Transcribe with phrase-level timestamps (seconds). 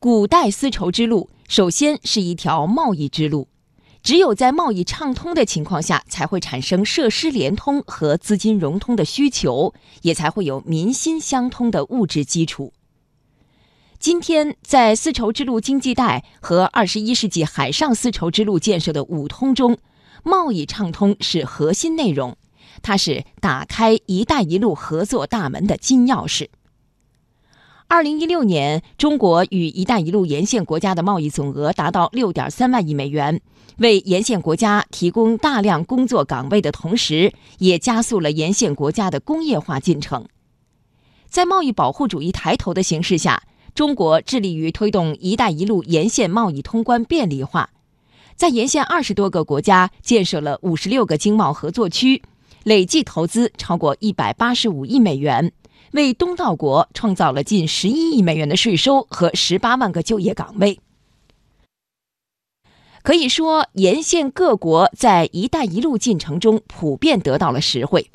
[0.00, 3.48] 古代丝绸之路首先是一条贸易之路，
[4.00, 12.72] 只有在贸易畅通的情况下，才会产生设施连通和资金融通的需求，也才会有民心相通的物质基础。
[13.98, 19.78] 今天，在丝绸之路经济带和二十一世纪海上丝绸之路建设的五通中，
[20.22, 22.36] 贸易畅通是核心内容，
[22.82, 26.46] 它是打开“一带一路”合作大门的金钥匙。
[27.90, 33.40] 二零一六年，中国与“一带一路”沿线国家的贸易总额达到六点三万亿美元，
[33.78, 40.26] 为沿线国家提供大量工作岗位的同时，也加速了沿线国家的工业化进程。
[41.30, 43.42] 在贸易保护主义抬头的形势下，
[43.74, 47.70] 中国致力于推动“一带一路”沿线贸易通关便利化，
[48.36, 52.20] 在沿线二十多个国家建设了五十六个经贸合作区，
[52.64, 55.50] 累计投资超过一百八十五亿美元，
[55.92, 60.80] 为东道国创造了近十一亿美元的税收和十八万个就业岗位。
[63.02, 68.10] 可以说，沿线各国在“一带一路”进程中普遍得到了实惠。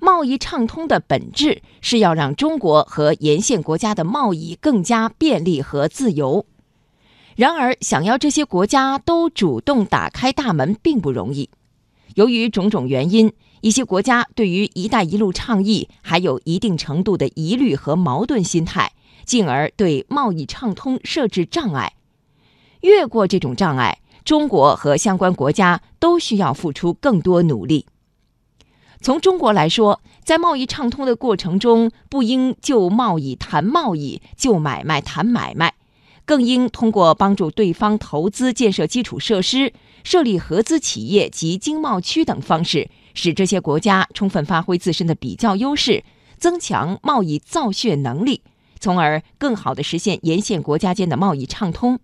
[0.00, 6.46] 贸易畅通的本质是要让中国和沿线国家的贸易更加便利和自由。
[7.36, 11.50] 然而，想要这些国家都主动打开大门并不容易。
[12.14, 18.92] 由于种种原因，一些国家对于“一带一路”倡议还有一定程度的疑虑和矛盾心态，
[19.24, 21.94] 进而对贸易畅通设置障碍。
[22.82, 27.86] 越过这种障碍，中国和相关国家都需要付出更多努力。
[29.00, 35.74] 从中国来说，在贸易畅通的过程中，不应就贸易谈贸易，就买卖谈买卖，
[36.24, 46.04] 更应通过帮助对方投资建设基础设施、设立合资企业及经贸区等方式，使这些国家充分发挥自身的比较优势，
[46.36, 48.42] 增强贸易造血能力，
[48.78, 51.98] 从而更好地实现沿线国家间的贸易畅通。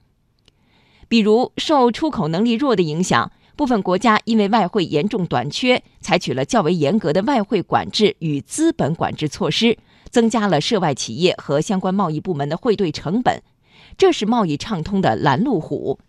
[1.07, 3.31] 比如，受出口能力弱的影响。
[3.57, 9.79] 部分国家因为外汇严重短缺，采取了较为严格的外汇管制与资本管制措施，
[10.11, 13.41] 增加了涉外企业和相关贸易部门的汇兑成本，
[13.97, 16.01] 这是贸易畅通的拦路虎。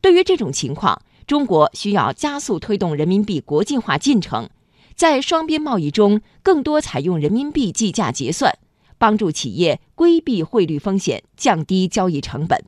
[0.00, 4.48] 对于这种情况，中国需要加速推动人民币国际化进程，
[4.94, 8.58] 在双边贸易中更多采用人民币计价结算，
[8.98, 12.64] 帮助企业规避汇率风险，降低交易成本。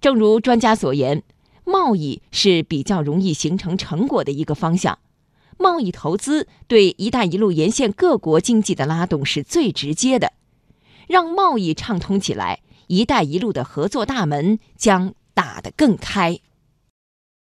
[0.00, 1.22] 正如专家所言。
[1.66, 4.98] 贸易是比较容易形成成果的一个方向，
[5.56, 10.34] 贸易投资对“一带一路”沿线各国经济的拉动是最直接的，
[11.08, 16.38] 让贸易畅通起来，“一带一路”的合作大门将打得更开。